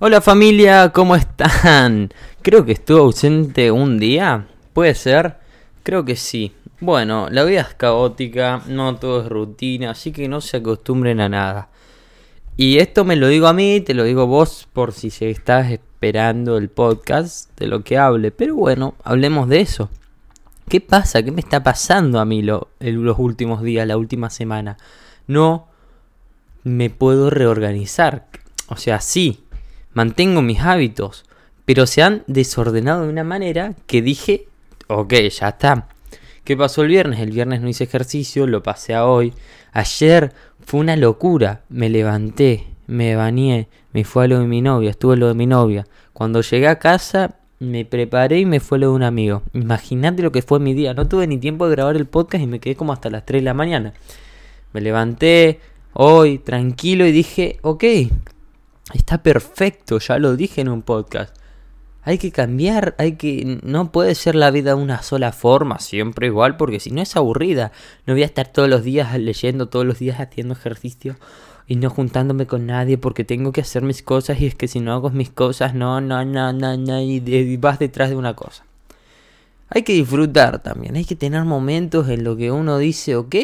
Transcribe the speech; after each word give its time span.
Hola 0.00 0.20
familia, 0.20 0.92
¿cómo 0.92 1.16
están? 1.16 2.12
Creo 2.42 2.64
que 2.64 2.70
estuve 2.70 3.00
ausente 3.00 3.72
un 3.72 3.98
día. 3.98 4.46
¿Puede 4.72 4.94
ser? 4.94 5.38
Creo 5.82 6.04
que 6.04 6.14
sí. 6.14 6.52
Bueno, 6.78 7.26
la 7.32 7.42
vida 7.42 7.62
es 7.62 7.74
caótica, 7.74 8.62
no 8.68 8.94
todo 8.94 9.22
es 9.22 9.28
rutina, 9.28 9.90
así 9.90 10.12
que 10.12 10.28
no 10.28 10.40
se 10.40 10.58
acostumbren 10.58 11.18
a 11.18 11.28
nada. 11.28 11.70
Y 12.56 12.78
esto 12.78 13.04
me 13.04 13.16
lo 13.16 13.26
digo 13.26 13.48
a 13.48 13.52
mí, 13.52 13.80
te 13.80 13.92
lo 13.92 14.04
digo 14.04 14.28
vos 14.28 14.68
por 14.72 14.92
si 14.92 15.10
se 15.10 15.30
estás 15.30 15.72
esperando 15.72 16.58
el 16.58 16.68
podcast 16.68 17.58
de 17.58 17.66
lo 17.66 17.82
que 17.82 17.98
hable. 17.98 18.30
Pero 18.30 18.54
bueno, 18.54 18.94
hablemos 19.02 19.48
de 19.48 19.62
eso. 19.62 19.90
¿Qué 20.68 20.80
pasa? 20.80 21.24
¿Qué 21.24 21.32
me 21.32 21.40
está 21.40 21.64
pasando 21.64 22.20
a 22.20 22.24
mí 22.24 22.40
lo, 22.42 22.68
los 22.78 23.18
últimos 23.18 23.62
días, 23.62 23.84
la 23.84 23.96
última 23.96 24.30
semana? 24.30 24.76
No 25.26 25.66
me 26.62 26.88
puedo 26.88 27.30
reorganizar. 27.30 28.28
O 28.68 28.76
sea, 28.76 29.00
sí, 29.00 29.40
mantengo 29.98 30.42
mis 30.42 30.60
hábitos, 30.60 31.24
pero 31.64 31.84
se 31.84 32.04
han 32.04 32.22
desordenado 32.28 33.02
de 33.02 33.08
una 33.08 33.24
manera 33.24 33.74
que 33.88 34.00
dije, 34.00 34.46
ok, 34.86 35.12
ya 35.12 35.48
está. 35.48 35.88
¿Qué 36.44 36.56
pasó 36.56 36.82
el 36.82 36.88
viernes? 36.88 37.18
El 37.18 37.32
viernes 37.32 37.60
no 37.60 37.68
hice 37.68 37.82
ejercicio, 37.82 38.46
lo 38.46 38.62
pasé 38.62 38.94
a 38.94 39.06
hoy. 39.06 39.32
Ayer 39.72 40.32
fue 40.64 40.78
una 40.78 40.94
locura. 40.94 41.62
Me 41.68 41.88
levanté, 41.88 42.64
me 42.86 43.16
bañé, 43.16 43.66
me 43.92 44.04
fue 44.04 44.26
a 44.26 44.28
lo 44.28 44.38
de 44.38 44.46
mi 44.46 44.62
novia, 44.62 44.90
estuve 44.90 45.14
a 45.14 45.16
lo 45.16 45.26
de 45.26 45.34
mi 45.34 45.46
novia. 45.46 45.84
Cuando 46.12 46.42
llegué 46.42 46.68
a 46.68 46.78
casa, 46.78 47.34
me 47.58 47.84
preparé 47.84 48.38
y 48.38 48.46
me 48.46 48.60
fue 48.60 48.78
lo 48.78 48.90
de 48.90 48.92
un 48.94 49.02
amigo. 49.02 49.42
Imagínate 49.52 50.22
lo 50.22 50.30
que 50.30 50.42
fue 50.42 50.60
mi 50.60 50.74
día. 50.74 50.94
No 50.94 51.08
tuve 51.08 51.26
ni 51.26 51.38
tiempo 51.38 51.66
de 51.66 51.74
grabar 51.74 51.96
el 51.96 52.06
podcast 52.06 52.44
y 52.44 52.46
me 52.46 52.60
quedé 52.60 52.76
como 52.76 52.92
hasta 52.92 53.10
las 53.10 53.26
3 53.26 53.40
de 53.40 53.44
la 53.44 53.54
mañana. 53.54 53.94
Me 54.72 54.80
levanté 54.80 55.58
hoy 55.92 56.38
tranquilo 56.38 57.04
y 57.04 57.10
dije, 57.10 57.58
ok, 57.62 57.82
Está 58.94 59.22
perfecto, 59.22 59.98
ya 59.98 60.18
lo 60.18 60.36
dije 60.36 60.60
en 60.60 60.68
un 60.68 60.82
podcast. 60.82 61.36
Hay 62.02 62.16
que 62.16 62.32
cambiar, 62.32 62.94
hay 62.98 63.16
que 63.16 63.58
no 63.62 63.92
puede 63.92 64.14
ser 64.14 64.34
la 64.34 64.50
vida 64.50 64.76
una 64.76 65.02
sola 65.02 65.32
forma, 65.32 65.78
siempre 65.78 66.28
igual, 66.28 66.56
porque 66.56 66.80
si 66.80 66.90
no 66.90 67.02
es 67.02 67.16
aburrida. 67.16 67.70
No 68.06 68.14
voy 68.14 68.22
a 68.22 68.26
estar 68.26 68.48
todos 68.50 68.68
los 68.68 68.82
días 68.82 69.18
leyendo, 69.18 69.68
todos 69.68 69.84
los 69.84 69.98
días 69.98 70.18
haciendo 70.20 70.54
ejercicio 70.54 71.16
y 71.66 71.76
no 71.76 71.90
juntándome 71.90 72.46
con 72.46 72.64
nadie 72.64 72.96
porque 72.96 73.24
tengo 73.24 73.52
que 73.52 73.60
hacer 73.60 73.82
mis 73.82 74.02
cosas 74.02 74.40
y 74.40 74.46
es 74.46 74.54
que 74.54 74.68
si 74.68 74.80
no 74.80 74.94
hago 74.94 75.10
mis 75.10 75.28
cosas, 75.28 75.74
no, 75.74 76.00
no, 76.00 76.24
no, 76.24 76.52
no, 76.54 76.76
no, 76.78 77.00
y 77.02 77.56
vas 77.58 77.78
detrás 77.78 78.08
de 78.08 78.16
una 78.16 78.34
cosa. 78.34 78.64
Hay 79.68 79.82
que 79.82 79.92
disfrutar 79.92 80.62
también, 80.62 80.96
hay 80.96 81.04
que 81.04 81.14
tener 81.14 81.44
momentos 81.44 82.08
en 82.08 82.24
los 82.24 82.38
que 82.38 82.50
uno 82.50 82.78
dice, 82.78 83.16
ok. 83.16 83.34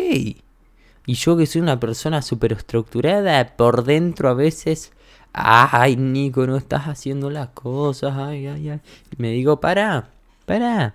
Y 1.07 1.15
yo 1.15 1.37
que 1.37 1.45
soy 1.45 1.61
una 1.61 1.79
persona 1.79 2.23
súper 2.23 2.55
estructurada, 2.55 3.57
por 3.57 3.85
dentro 3.85 4.31
a 4.31 4.35
veces 4.35 4.91
ay, 5.35 5.97
Nico, 5.97 6.47
no 6.47 6.57
estás 6.57 6.85
haciendo 6.85 7.29
las 7.29 7.49
cosas, 7.49 8.17
ay, 8.17 8.47
ay, 8.47 8.71
ay. 8.71 8.81
me 9.19 9.31
digo, 9.31 9.61
para, 9.61 10.09
para. 10.47 10.95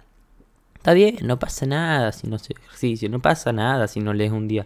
Está 0.76 0.94
bien, 0.94 1.18
no 1.24 1.38
pasa 1.38 1.66
nada 1.66 2.14
si 2.14 2.28
no 2.28 2.38
haces 2.38 2.52
ejercicio, 2.52 3.10
no 3.10 3.20
pasa 3.20 3.52
nada 3.52 3.88
si 3.90 4.00
no 4.00 4.14
lees 4.14 4.32
un 4.32 4.48
día. 4.48 4.66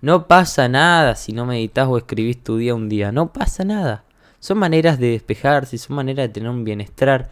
No 0.00 0.26
pasa 0.26 0.68
nada 0.68 1.14
si 1.14 1.32
no 1.32 1.46
meditas 1.46 1.86
o 1.88 1.98
escribís 1.98 2.42
tu 2.42 2.56
día 2.56 2.74
un 2.74 2.88
día, 2.88 3.12
no 3.12 3.32
pasa 3.32 3.64
nada. 3.64 4.02
Son 4.40 4.58
maneras 4.58 4.98
de 4.98 5.10
despejarse, 5.10 5.78
son 5.78 5.94
maneras 5.96 6.26
de 6.26 6.32
tener 6.32 6.48
un 6.48 6.64
bienestar. 6.64 7.30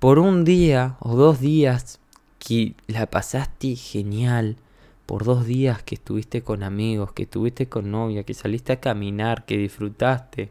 Por 0.00 0.18
un 0.18 0.44
día 0.44 0.96
o 0.98 1.14
dos 1.14 1.40
días 1.40 2.00
que 2.40 2.74
la 2.88 3.06
pasaste 3.06 3.76
genial, 3.76 4.56
por 5.06 5.24
dos 5.24 5.46
días 5.46 5.82
que 5.82 5.94
estuviste 5.94 6.42
con 6.42 6.62
amigos, 6.62 7.12
que 7.12 7.22
estuviste 7.22 7.68
con 7.68 7.90
novia, 7.90 8.24
que 8.24 8.34
saliste 8.34 8.72
a 8.72 8.80
caminar, 8.80 9.44
que 9.44 9.56
disfrutaste, 9.56 10.50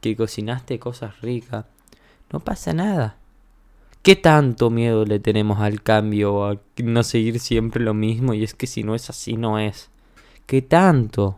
que 0.00 0.16
cocinaste 0.16 0.78
cosas 0.78 1.20
ricas, 1.20 1.64
no 2.32 2.40
pasa 2.40 2.72
nada. 2.72 3.16
¿Qué 4.02 4.16
tanto 4.16 4.70
miedo 4.70 5.04
le 5.04 5.18
tenemos 5.18 5.60
al 5.60 5.82
cambio, 5.82 6.46
a 6.46 6.58
no 6.82 7.02
seguir 7.02 7.40
siempre 7.40 7.82
lo 7.82 7.94
mismo? 7.94 8.32
Y 8.32 8.44
es 8.44 8.54
que 8.54 8.66
si 8.66 8.82
no 8.82 8.94
es 8.94 9.10
así, 9.10 9.36
no 9.36 9.58
es. 9.58 9.90
¿Qué 10.46 10.62
tanto? 10.62 11.36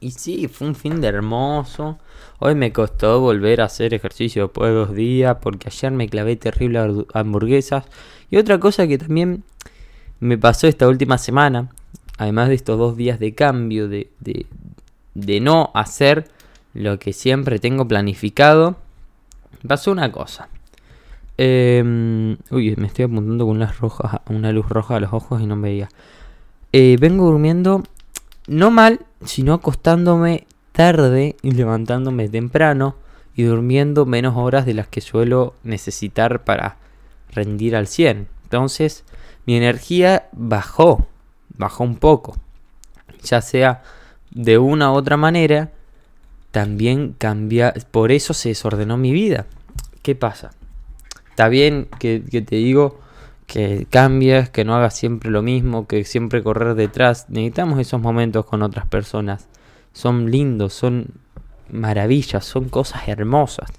Y 0.00 0.10
sí, 0.12 0.48
fue 0.48 0.68
un 0.68 0.74
fin 0.74 1.00
de 1.00 1.08
hermoso. 1.08 1.98
Hoy 2.40 2.54
me 2.54 2.72
costó 2.72 3.20
volver 3.20 3.60
a 3.60 3.64
hacer 3.64 3.94
ejercicio 3.94 4.44
después 4.44 4.70
de 4.70 4.76
dos 4.76 4.94
días 4.94 5.38
porque 5.40 5.68
ayer 5.68 5.92
me 5.92 6.08
clavé 6.08 6.36
terrible 6.36 7.04
hamburguesas. 7.14 7.84
Y 8.30 8.36
otra 8.36 8.60
cosa 8.60 8.86
que 8.86 8.98
también 8.98 9.44
me 10.20 10.36
pasó 10.36 10.66
esta 10.66 10.88
última 10.88 11.18
semana, 11.18 11.70
además 12.16 12.48
de 12.48 12.54
estos 12.54 12.78
dos 12.78 12.96
días 12.96 13.18
de 13.18 13.34
cambio, 13.34 13.88
de, 13.88 14.10
de, 14.20 14.46
de 15.14 15.40
no 15.40 15.70
hacer 15.74 16.28
lo 16.78 16.98
que 16.98 17.12
siempre 17.12 17.58
tengo 17.58 17.86
planificado. 17.86 18.76
Pasó 19.66 19.90
una 19.90 20.12
cosa. 20.12 20.48
Em, 21.36 22.36
uy, 22.50 22.74
me 22.76 22.86
estoy 22.86 23.04
apuntando 23.04 23.46
con 23.46 23.56
una, 23.56 23.72
roja, 23.72 24.22
una 24.28 24.52
luz 24.52 24.68
roja 24.68 24.96
a 24.96 25.00
los 25.00 25.12
ojos 25.12 25.40
y 25.42 25.46
no 25.46 25.56
me 25.56 25.70
veía. 25.70 25.88
Eh, 26.72 26.96
vengo 27.00 27.26
durmiendo 27.26 27.82
no 28.46 28.70
mal, 28.70 29.00
sino 29.24 29.54
acostándome 29.54 30.46
tarde 30.72 31.36
y 31.42 31.50
levantándome 31.50 32.28
temprano 32.28 32.94
y 33.34 33.42
durmiendo 33.42 34.06
menos 34.06 34.36
horas 34.36 34.64
de 34.64 34.74
las 34.74 34.86
que 34.86 35.00
suelo 35.00 35.54
necesitar 35.64 36.44
para 36.44 36.76
rendir 37.32 37.74
al 37.74 37.88
100. 37.88 38.28
Entonces, 38.44 39.04
mi 39.46 39.56
energía 39.56 40.28
bajó, 40.32 41.08
bajó 41.56 41.82
un 41.82 41.96
poco. 41.96 42.36
Ya 43.24 43.40
sea 43.40 43.82
de 44.30 44.58
una 44.58 44.92
u 44.92 44.94
otra 44.94 45.16
manera, 45.16 45.72
también 46.50 47.14
cambia, 47.16 47.74
por 47.90 48.12
eso 48.12 48.34
se 48.34 48.50
desordenó 48.50 48.96
mi 48.96 49.12
vida. 49.12 49.46
¿Qué 50.02 50.14
pasa? 50.14 50.50
Está 51.30 51.48
bien 51.48 51.88
que, 51.98 52.20
te 52.20 52.56
digo 52.56 52.98
que 53.46 53.86
cambies, 53.90 54.50
que 54.50 54.64
no 54.64 54.74
hagas 54.74 54.96
siempre 54.96 55.30
lo 55.30 55.42
mismo, 55.42 55.86
que 55.86 56.04
siempre 56.04 56.42
correr 56.42 56.74
detrás. 56.74 57.26
Necesitamos 57.28 57.78
esos 57.78 58.00
momentos 58.00 58.44
con 58.44 58.62
otras 58.62 58.86
personas. 58.86 59.48
Son 59.92 60.30
lindos, 60.30 60.72
son 60.72 61.06
maravillas, 61.70 62.44
son 62.44 62.68
cosas 62.68 63.06
hermosas. 63.08 63.70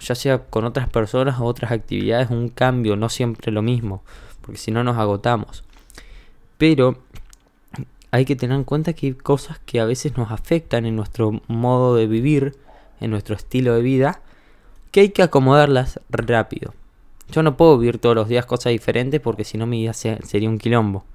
Ya 0.00 0.14
sea 0.14 0.38
con 0.38 0.64
otras 0.64 0.88
personas 0.88 1.38
o 1.40 1.44
otras 1.44 1.70
actividades, 1.70 2.30
un 2.30 2.48
cambio, 2.48 2.96
no 2.96 3.08
siempre 3.08 3.52
lo 3.52 3.62
mismo, 3.62 4.02
porque 4.40 4.58
si 4.58 4.72
no 4.72 4.82
nos 4.82 4.98
agotamos. 4.98 5.64
Pero 6.58 6.98
hay 8.12 8.26
que 8.26 8.36
tener 8.36 8.56
en 8.56 8.64
cuenta 8.64 8.92
que 8.92 9.06
hay 9.06 9.14
cosas 9.14 9.58
que 9.64 9.80
a 9.80 9.86
veces 9.86 10.18
nos 10.18 10.30
afectan 10.30 10.84
en 10.84 10.94
nuestro 10.94 11.40
modo 11.48 11.96
de 11.96 12.06
vivir, 12.06 12.56
en 13.00 13.10
nuestro 13.10 13.34
estilo 13.34 13.74
de 13.74 13.80
vida, 13.80 14.20
que 14.90 15.00
hay 15.00 15.08
que 15.08 15.22
acomodarlas 15.22 15.98
rápido. 16.10 16.74
Yo 17.30 17.42
no 17.42 17.56
puedo 17.56 17.78
vivir 17.78 17.98
todos 17.98 18.14
los 18.14 18.28
días 18.28 18.44
cosas 18.44 18.72
diferentes 18.72 19.18
porque 19.18 19.44
si 19.44 19.56
no 19.56 19.66
mi 19.66 19.80
vida 19.80 19.94
sería 19.94 20.50
un 20.50 20.58
quilombo. 20.58 21.06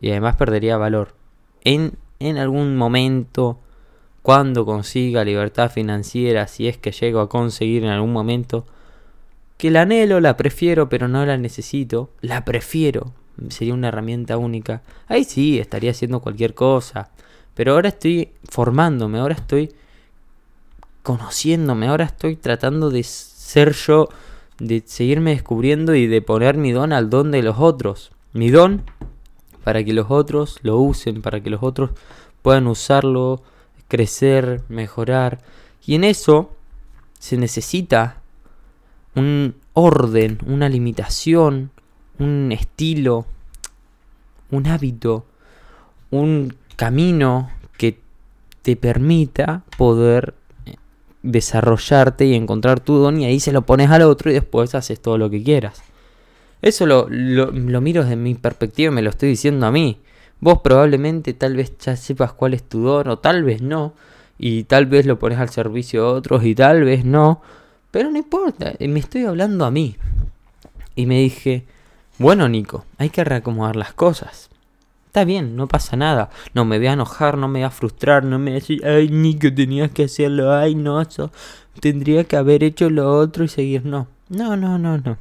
Y 0.00 0.10
además 0.10 0.34
perdería 0.34 0.76
valor. 0.76 1.14
En, 1.62 1.92
en 2.18 2.38
algún 2.38 2.76
momento, 2.76 3.60
cuando 4.22 4.66
consiga 4.66 5.24
libertad 5.24 5.70
financiera, 5.70 6.48
si 6.48 6.66
es 6.66 6.76
que 6.76 6.90
llego 6.90 7.20
a 7.20 7.28
conseguir 7.28 7.84
en 7.84 7.90
algún 7.90 8.12
momento, 8.12 8.66
que 9.58 9.70
la 9.70 9.82
anhelo, 9.82 10.18
la 10.18 10.36
prefiero, 10.36 10.88
pero 10.88 11.06
no 11.06 11.24
la 11.24 11.36
necesito, 11.36 12.10
la 12.20 12.44
prefiero, 12.44 13.12
sería 13.48 13.74
una 13.74 13.88
herramienta 13.88 14.36
única. 14.36 14.82
Ahí 15.08 15.24
sí, 15.24 15.58
estaría 15.58 15.90
haciendo 15.90 16.20
cualquier 16.20 16.54
cosa. 16.54 17.10
Pero 17.54 17.72
ahora 17.72 17.88
estoy 17.88 18.30
formándome, 18.48 19.18
ahora 19.18 19.34
estoy 19.34 19.72
conociéndome, 21.02 21.88
ahora 21.88 22.04
estoy 22.04 22.36
tratando 22.36 22.90
de 22.90 23.02
ser 23.02 23.72
yo, 23.72 24.08
de 24.58 24.82
seguirme 24.86 25.32
descubriendo 25.32 25.94
y 25.94 26.06
de 26.06 26.22
poner 26.22 26.56
mi 26.56 26.72
don 26.72 26.92
al 26.92 27.10
don 27.10 27.30
de 27.30 27.42
los 27.42 27.58
otros. 27.58 28.12
Mi 28.32 28.50
don 28.50 28.82
para 29.64 29.84
que 29.84 29.92
los 29.92 30.10
otros 30.10 30.58
lo 30.62 30.78
usen, 30.78 31.22
para 31.22 31.40
que 31.40 31.50
los 31.50 31.62
otros 31.62 31.90
puedan 32.42 32.66
usarlo, 32.66 33.42
crecer, 33.88 34.62
mejorar. 34.68 35.40
Y 35.84 35.94
en 35.94 36.04
eso 36.04 36.50
se 37.18 37.36
necesita 37.36 38.22
un 39.14 39.54
orden, 39.74 40.38
una 40.46 40.68
limitación, 40.68 41.70
un 42.18 42.52
estilo, 42.52 43.26
un 44.50 44.66
hábito, 44.66 45.24
un 46.10 46.54
camino 46.76 47.50
que 47.78 47.98
te 48.62 48.76
permita 48.76 49.64
poder 49.76 50.34
eh, 50.66 50.76
desarrollarte 51.22 52.26
y 52.26 52.34
encontrar 52.34 52.80
tu 52.80 52.94
don 52.96 53.20
y 53.20 53.24
ahí 53.24 53.40
se 53.40 53.52
lo 53.52 53.62
pones 53.62 53.90
al 53.90 54.02
otro 54.02 54.30
y 54.30 54.34
después 54.34 54.74
haces 54.74 55.00
todo 55.00 55.18
lo 55.18 55.30
que 55.30 55.42
quieras. 55.42 55.82
Eso 56.60 56.86
lo, 56.86 57.08
lo, 57.10 57.80
miro 57.80 58.02
desde 58.02 58.14
mi 58.14 58.34
perspectiva 58.34 58.92
y 58.92 58.94
me 58.94 59.02
lo 59.02 59.10
estoy 59.10 59.30
diciendo 59.30 59.66
a 59.66 59.72
mí. 59.72 59.98
Vos 60.38 60.60
probablemente 60.62 61.34
tal 61.34 61.56
vez 61.56 61.76
ya 61.78 61.96
sepas 61.96 62.32
cuál 62.32 62.54
es 62.54 62.62
tu 62.62 62.82
don 62.82 63.08
o 63.08 63.18
tal 63.18 63.42
vez 63.42 63.62
no. 63.62 63.94
Y 64.38 64.64
tal 64.64 64.86
vez 64.86 65.06
lo 65.06 65.18
pones 65.18 65.38
al 65.38 65.50
servicio 65.50 66.02
de 66.02 66.08
otros 66.18 66.44
y 66.44 66.54
tal 66.54 66.84
vez 66.84 67.04
no. 67.04 67.42
Pero 67.90 68.10
no 68.10 68.18
importa, 68.18 68.72
me 68.80 69.00
estoy 69.00 69.24
hablando 69.24 69.64
a 69.64 69.70
mí. 69.70 69.96
Y 70.94 71.06
me 71.06 71.20
dije, 71.20 71.64
bueno, 72.22 72.48
Nico, 72.48 72.84
hay 72.98 73.10
que 73.10 73.24
reacomodar 73.24 73.76
las 73.76 73.92
cosas. 73.92 74.48
Está 75.06 75.24
bien, 75.24 75.56
no 75.56 75.68
pasa 75.68 75.96
nada. 75.96 76.30
No 76.54 76.64
me 76.64 76.78
voy 76.78 76.86
a 76.86 76.94
enojar, 76.94 77.36
no 77.36 77.46
me 77.46 77.58
voy 77.58 77.66
a 77.66 77.70
frustrar, 77.70 78.24
no 78.24 78.38
me 78.38 78.46
voy 78.46 78.52
a 78.52 78.60
decir, 78.60 78.86
ay, 78.86 79.08
Nico, 79.10 79.52
tenías 79.54 79.90
que 79.90 80.04
hacerlo, 80.04 80.54
ay, 80.54 80.74
no, 80.74 81.02
eso 81.02 81.30
tendría 81.80 82.24
que 82.24 82.36
haber 82.36 82.64
hecho 82.64 82.90
lo 82.90 83.12
otro 83.18 83.44
y 83.44 83.48
seguir. 83.48 83.84
No, 83.84 84.06
no, 84.28 84.56
no, 84.56 84.78
no, 84.78 84.98
no. 84.98 85.18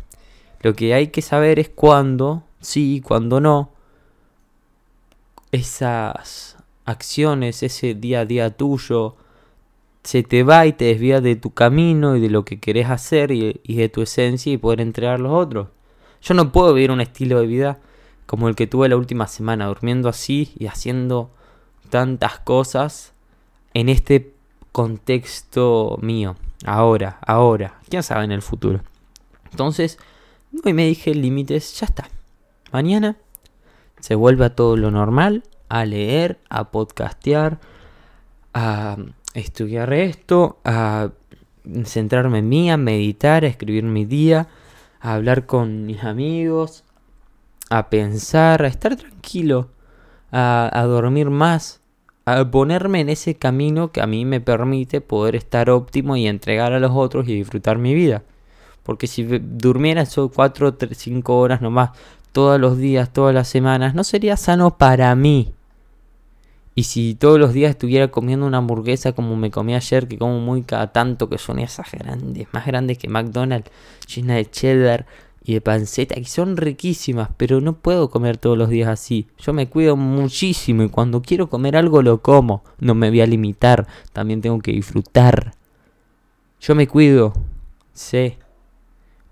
Lo 0.62 0.74
que 0.75 0.94
hay 0.94 1.07
que 1.07 1.21
saber 1.21 1.59
es 1.59 1.69
cuándo, 1.69 2.44
sí 2.59 3.01
cuándo 3.04 3.42
no, 3.42 3.71
esas 5.51 6.57
acciones, 6.86 7.63
ese 7.63 7.94
día 7.95 8.21
a 8.21 8.25
día 8.25 8.50
tuyo, 8.51 9.15
se 10.04 10.24
te 10.24 10.44
va 10.44 10.65
y 10.65 10.74
te 10.74 10.86
desvía 10.86 11.21
de 11.21 11.36
tu 11.36 11.51
camino 11.51 12.15
y 12.15 12.21
de 12.21 12.30
lo 12.30 12.45
que 12.45 12.59
querés 12.59 12.89
hacer 12.89 13.31
y, 13.31 13.59
y 13.63 13.75
de 13.75 13.89
tu 13.89 14.01
esencia 14.01 14.54
y 14.54 14.57
poder 14.57 14.81
entregar 14.81 15.15
a 15.15 15.18
los 15.18 15.33
otros. 15.33 15.68
Yo 16.21 16.33
no 16.33 16.51
puedo 16.51 16.73
vivir 16.73 16.91
un 16.91 17.01
estilo 17.01 17.39
de 17.39 17.47
vida 17.47 17.79
como 18.25 18.47
el 18.47 18.56
que 18.56 18.68
tuve 18.68 18.88
la 18.88 18.97
última 18.97 19.27
semana, 19.27 19.68
durmiendo 19.68 20.07
así 20.07 20.53
y 20.57 20.68
haciendo 20.68 21.31
tantas 21.89 22.39
cosas 22.39 23.13
en 23.73 23.89
este 23.89 24.33
contexto 24.71 25.97
mío, 26.01 26.35
ahora, 26.65 27.19
ahora, 27.25 27.79
quién 27.89 28.03
sabe 28.03 28.23
en 28.23 28.31
el 28.31 28.41
futuro. 28.41 28.81
Entonces, 29.51 30.00
hoy 30.63 30.73
me 30.73 30.85
dije 30.85 31.13
límites, 31.13 31.77
ya 31.79 31.85
está. 31.88 32.07
Mañana 32.71 33.18
se 34.00 34.15
vuelve 34.15 34.45
a 34.45 34.56
todo 34.56 34.77
lo 34.77 34.91
normal, 34.91 35.44
a 35.68 35.85
leer, 35.85 36.39
a 36.50 36.71
podcastear, 36.71 37.59
a 38.53 38.97
estudiar 39.33 39.91
esto, 39.94 40.59
a 40.63 41.09
centrarme 41.85 42.39
en 42.39 42.50
mí, 42.50 42.71
a 42.71 42.77
meditar, 42.77 43.44
a 43.44 43.47
escribir 43.47 43.83
mi 43.83 44.06
día, 44.06 44.47
a 45.01 45.15
hablar 45.15 45.45
con 45.45 45.86
mis 45.86 46.03
amigos, 46.03 46.83
a 47.69 47.89
pensar, 47.89 48.63
a 48.63 48.68
estar 48.68 48.95
tranquilo, 48.95 49.69
a, 50.31 50.83
dormir 50.88 51.30
más, 51.30 51.81
a 52.25 52.50
ponerme 52.50 53.01
en 53.01 53.09
ese 53.09 53.36
camino 53.36 53.92
que 53.92 54.01
a 54.01 54.07
mí 54.07 54.25
me 54.25 54.42
permite 54.42 55.01
poder 55.01 55.36
estar 55.36 55.69
óptimo 55.69 56.15
y 56.15 56.27
entregar 56.27 56.74
a 56.74 56.80
los 56.80 56.92
otros 56.94 57.27
y 57.27 57.33
disfrutar 57.36 57.77
mi 57.77 57.94
vida. 57.94 58.24
Porque 58.83 59.07
si 59.07 59.24
durmiera 59.24 60.06
solo 60.06 60.30
4 60.30 60.69
o 60.69 60.74
5 60.92 61.38
horas 61.38 61.62
nomás 61.62 61.92
todos 62.31 62.59
los 62.59 62.77
días, 62.77 63.12
todas 63.12 63.33
las 63.33 63.47
semanas, 63.47 63.95
no 63.95 64.04
sería 64.04 64.38
sano 64.38 64.77
para 64.77 65.13
mí. 65.15 65.54
Y 66.73 66.83
si 66.83 67.15
todos 67.15 67.39
los 67.39 67.53
días 67.53 67.71
estuviera 67.71 68.09
comiendo 68.09 68.45
una 68.45 68.59
hamburguesa 68.59 69.12
como 69.12 69.35
me 69.35 69.51
comí 69.51 69.75
ayer, 69.75 70.07
que 70.07 70.18
como 70.18 70.39
muy 70.39 70.63
cada 70.63 70.91
tanto, 70.94 71.29
que 71.29 71.38
son 71.38 71.59
esas 71.59 71.91
grandes, 71.91 72.47
más 72.53 72.65
grandes 72.65 72.97
que 72.97 73.09
McDonald's, 73.09 73.69
llena 74.07 74.35
de 74.35 74.50
cheddar, 74.50 75.06
y 75.44 75.53
de 75.53 75.62
panceta 75.62 76.15
que 76.15 76.25
son 76.25 76.56
riquísimas, 76.56 77.29
pero 77.38 77.62
no 77.62 77.73
puedo 77.73 78.09
comer 78.09 78.38
todos 78.38 78.57
los 78.57 78.69
días 78.69 78.89
así. 78.89 79.27
Yo 79.39 79.53
me 79.53 79.68
cuido 79.68 79.95
muchísimo 79.95 80.83
y 80.83 80.89
cuando 80.89 81.21
quiero 81.21 81.50
comer 81.50 81.75
algo 81.75 82.01
lo 82.01 82.21
como. 82.21 82.63
No 82.79 82.94
me 82.94 83.09
voy 83.09 83.21
a 83.21 83.25
limitar, 83.25 83.88
también 84.13 84.41
tengo 84.41 84.59
que 84.59 84.71
disfrutar. 84.71 85.53
Yo 86.59 86.75
me 86.75 86.88
cuido, 86.88 87.33
sé, 87.94 88.38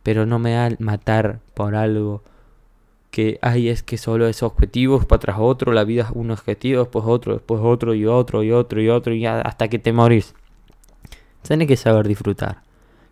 pero 0.01 0.25
no 0.25 0.39
me 0.39 0.53
da 0.53 0.71
matar 0.80 1.41
por 1.53 1.75
algo 1.75 2.24
que 3.12 3.40
hay 3.42 3.70
es 3.70 3.84
que 3.84 3.98
solo 3.98 4.28
es 4.28 4.44
objetivos 4.44 5.06
para 5.06 5.20
tras 5.20 5.38
otro, 5.40 5.74
la 5.74 5.84
vida 5.84 6.04
es 6.04 6.10
un 6.14 6.32
objetivo, 6.32 6.82
después 6.82 7.06
otro, 7.08 7.34
después 7.34 7.62
otro 7.64 7.94
y 7.94 8.06
otro 8.06 8.44
y 8.44 8.52
otro 8.52 8.82
y 8.82 8.90
otro 8.90 9.14
y 9.14 9.26
hasta 9.26 9.68
que 9.68 9.80
te 9.80 9.94
morís. 9.94 10.36
Tienes 11.42 11.68
que 11.68 11.78
saber 11.78 12.08
disfrutar 12.08 12.62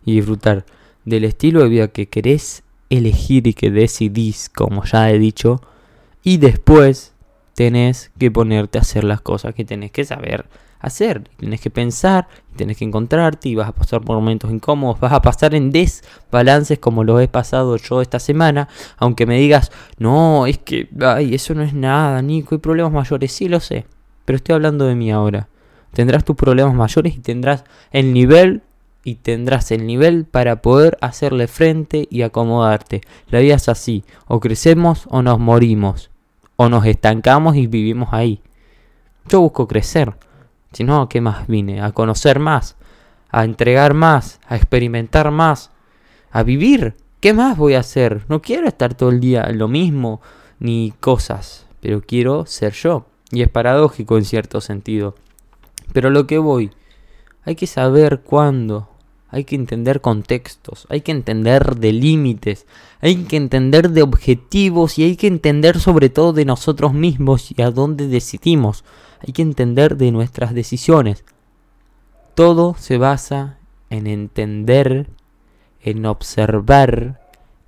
y 0.04 0.14
disfrutar 0.14 0.64
del 1.04 1.24
estilo 1.24 1.62
de 1.62 1.68
vida 1.68 1.88
que 1.88 2.08
querés 2.08 2.62
elegir 2.90 3.46
y 3.46 3.54
que 3.54 3.70
decidís, 3.70 4.48
como 4.48 4.84
ya 4.84 5.10
he 5.10 5.18
dicho, 5.18 5.60
y 6.22 6.36
después 6.36 7.12
tenés 7.54 8.10
que 8.18 8.30
ponerte 8.30 8.78
a 8.78 8.82
hacer 8.82 9.04
las 9.04 9.20
cosas 9.20 9.54
que 9.54 9.64
tenés 9.64 9.90
que 9.90 10.04
saber 10.04 10.46
hacer. 10.80 11.28
Tenés 11.36 11.60
que 11.60 11.70
pensar, 11.70 12.28
tenés 12.56 12.76
que 12.76 12.84
encontrarte 12.84 13.48
y 13.48 13.54
vas 13.54 13.68
a 13.68 13.72
pasar 13.72 14.00
por 14.00 14.16
momentos 14.16 14.50
incómodos, 14.50 15.00
vas 15.00 15.12
a 15.12 15.22
pasar 15.22 15.54
en 15.54 15.70
desbalances 15.70 16.78
como 16.78 17.04
lo 17.04 17.20
he 17.20 17.28
pasado 17.28 17.76
yo 17.76 18.02
esta 18.02 18.18
semana, 18.18 18.68
aunque 18.96 19.26
me 19.26 19.38
digas, 19.38 19.70
no, 19.98 20.46
es 20.46 20.58
que, 20.58 20.88
ay, 21.00 21.34
eso 21.34 21.54
no 21.54 21.62
es 21.62 21.74
nada, 21.74 22.20
Nico, 22.22 22.54
hay 22.54 22.60
problemas 22.60 22.92
mayores, 22.92 23.32
sí 23.32 23.48
lo 23.48 23.60
sé, 23.60 23.86
pero 24.24 24.36
estoy 24.36 24.54
hablando 24.54 24.86
de 24.86 24.94
mí 24.94 25.10
ahora. 25.10 25.48
Tendrás 25.92 26.24
tus 26.24 26.36
problemas 26.36 26.74
mayores 26.74 27.16
y 27.16 27.20
tendrás 27.20 27.64
el 27.90 28.12
nivel 28.12 28.62
y 29.04 29.16
tendrás 29.16 29.70
el 29.70 29.86
nivel 29.86 30.26
para 30.26 30.60
poder 30.60 30.98
hacerle 31.00 31.46
frente 31.46 32.06
y 32.10 32.22
acomodarte. 32.22 33.00
La 33.28 33.38
vida 33.38 33.54
es 33.54 33.68
así, 33.68 34.04
o 34.26 34.38
crecemos 34.38 35.06
o 35.08 35.22
nos 35.22 35.38
morimos, 35.38 36.10
o 36.56 36.68
nos 36.68 36.84
estancamos 36.84 37.56
y 37.56 37.66
vivimos 37.66 38.10
ahí. 38.12 38.42
Yo 39.28 39.40
busco 39.40 39.66
crecer, 39.66 40.14
si 40.72 40.84
no, 40.84 41.02
¿a 41.02 41.08
qué 41.08 41.20
más 41.20 41.46
vine? 41.46 41.80
A 41.80 41.92
conocer 41.92 42.38
más, 42.38 42.76
a 43.30 43.44
entregar 43.44 43.94
más, 43.94 44.40
a 44.46 44.56
experimentar 44.56 45.30
más, 45.30 45.70
a 46.30 46.42
vivir. 46.42 46.94
¿Qué 47.20 47.32
más 47.32 47.56
voy 47.56 47.74
a 47.74 47.80
hacer? 47.80 48.24
No 48.28 48.42
quiero 48.42 48.68
estar 48.68 48.94
todo 48.94 49.10
el 49.10 49.20
día 49.20 49.48
lo 49.50 49.68
mismo, 49.68 50.20
ni 50.60 50.92
cosas, 51.00 51.66
pero 51.80 52.00
quiero 52.00 52.46
ser 52.46 52.72
yo. 52.74 53.06
Y 53.30 53.42
es 53.42 53.48
paradójico 53.48 54.16
en 54.16 54.24
cierto 54.24 54.60
sentido. 54.60 55.14
Pero 55.92 56.10
lo 56.10 56.26
que 56.26 56.38
voy, 56.38 56.70
hay 57.44 57.56
que 57.56 57.66
saber 57.66 58.20
cuándo, 58.20 58.88
hay 59.30 59.44
que 59.44 59.56
entender 59.56 60.00
contextos, 60.00 60.86
hay 60.88 61.00
que 61.02 61.12
entender 61.12 61.76
de 61.76 61.92
límites, 61.92 62.66
hay 63.00 63.16
que 63.24 63.36
entender 63.36 63.90
de 63.90 64.02
objetivos 64.02 64.98
y 64.98 65.04
hay 65.04 65.16
que 65.16 65.26
entender 65.26 65.80
sobre 65.80 66.08
todo 66.08 66.32
de 66.32 66.44
nosotros 66.44 66.94
mismos 66.94 67.50
y 67.56 67.62
a 67.62 67.70
dónde 67.70 68.06
decidimos. 68.08 68.84
Hay 69.26 69.32
que 69.32 69.42
entender 69.42 69.96
de 69.96 70.12
nuestras 70.12 70.54
decisiones. 70.54 71.24
Todo 72.34 72.74
se 72.78 72.98
basa 72.98 73.58
en 73.90 74.06
entender, 74.06 75.08
en 75.82 76.06
observar, 76.06 77.20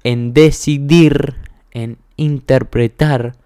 en 0.05 0.32
decidir, 0.32 1.37
en 1.73 1.99
interpretar 2.17 3.37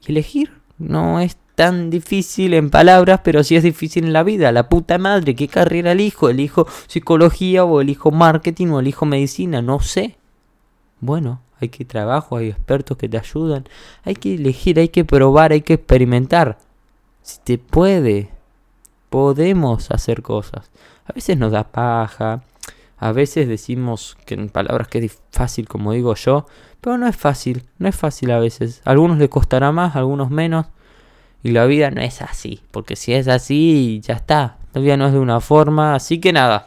y 0.00 0.12
elegir. 0.12 0.52
No 0.78 1.20
es 1.20 1.36
tan 1.54 1.90
difícil 1.90 2.54
en 2.54 2.70
palabras, 2.70 3.20
pero 3.22 3.44
sí 3.44 3.56
es 3.56 3.62
difícil 3.62 4.04
en 4.04 4.12
la 4.12 4.22
vida. 4.22 4.52
La 4.52 4.68
puta 4.68 4.98
madre, 4.98 5.34
¿qué 5.34 5.48
carrera 5.48 5.92
elijo? 5.92 6.28
¿Elijo 6.28 6.66
psicología 6.86 7.64
o 7.64 7.80
elijo 7.80 8.10
marketing 8.10 8.68
o 8.68 8.80
elijo 8.80 9.06
medicina? 9.06 9.62
No 9.62 9.80
sé. 9.80 10.16
Bueno, 11.00 11.42
hay 11.60 11.68
que 11.68 11.84
trabajo, 11.84 12.36
hay 12.36 12.48
expertos 12.48 12.96
que 12.96 13.08
te 13.08 13.18
ayudan. 13.18 13.64
Hay 14.02 14.14
que 14.14 14.34
elegir, 14.34 14.78
hay 14.78 14.88
que 14.88 15.04
probar, 15.04 15.52
hay 15.52 15.62
que 15.62 15.74
experimentar. 15.74 16.58
Si 17.24 17.38
te 17.42 17.56
puede, 17.56 18.28
podemos 19.08 19.90
hacer 19.90 20.20
cosas. 20.20 20.70
A 21.06 21.14
veces 21.14 21.38
nos 21.38 21.52
da 21.52 21.64
paja, 21.64 22.42
a 22.98 23.12
veces 23.12 23.48
decimos 23.48 24.18
que 24.26 24.34
en 24.34 24.50
palabras 24.50 24.88
que 24.88 24.98
es 24.98 25.22
fácil 25.30 25.66
como 25.66 25.92
digo 25.92 26.14
yo, 26.16 26.44
pero 26.82 26.98
no 26.98 27.06
es 27.06 27.16
fácil, 27.16 27.64
no 27.78 27.88
es 27.88 27.96
fácil 27.96 28.30
a 28.30 28.38
veces. 28.38 28.82
A 28.84 28.90
algunos 28.90 29.16
le 29.16 29.30
costará 29.30 29.72
más, 29.72 29.96
a 29.96 30.00
algunos 30.00 30.28
menos. 30.28 30.66
Y 31.42 31.52
la 31.52 31.64
vida 31.64 31.90
no 31.90 32.02
es 32.02 32.20
así, 32.20 32.60
porque 32.70 32.94
si 32.94 33.14
es 33.14 33.26
así, 33.26 34.02
ya 34.04 34.16
está. 34.16 34.58
La 34.74 34.82
vida 34.82 34.98
no 34.98 35.06
es 35.06 35.14
de 35.14 35.18
una 35.18 35.40
forma, 35.40 35.94
así 35.94 36.20
que 36.20 36.30
nada. 36.34 36.66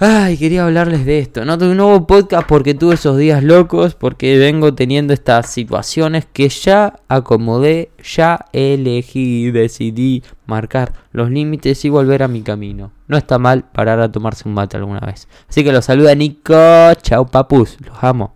Ay, 0.00 0.36
quería 0.36 0.64
hablarles 0.64 1.06
de 1.06 1.20
esto. 1.20 1.44
No 1.44 1.56
tuve 1.56 1.70
un 1.70 1.76
nuevo 1.76 2.06
podcast 2.06 2.46
porque 2.48 2.74
tuve 2.74 2.94
esos 2.94 3.16
días 3.16 3.44
locos, 3.44 3.94
porque 3.94 4.36
vengo 4.38 4.74
teniendo 4.74 5.14
estas 5.14 5.48
situaciones 5.48 6.26
que 6.32 6.48
ya 6.48 7.00
acomodé, 7.08 7.90
ya 8.02 8.44
elegí, 8.52 9.50
decidí 9.50 10.22
marcar 10.46 10.92
los 11.12 11.30
límites 11.30 11.84
y 11.84 11.90
volver 11.90 12.22
a 12.22 12.28
mi 12.28 12.42
camino. 12.42 12.92
No 13.06 13.16
está 13.16 13.38
mal 13.38 13.64
parar 13.70 14.00
a 14.00 14.10
tomarse 14.10 14.48
un 14.48 14.54
mate 14.54 14.76
alguna 14.76 15.00
vez. 15.00 15.28
Así 15.48 15.62
que 15.62 15.72
los 15.72 15.84
saluda 15.84 16.14
Nico. 16.14 16.54
Chao 17.00 17.26
papus, 17.26 17.78
los 17.80 17.96
amo. 18.02 18.34